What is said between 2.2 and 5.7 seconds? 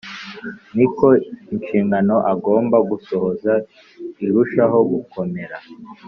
agomba gusohoza irushaho gukomera,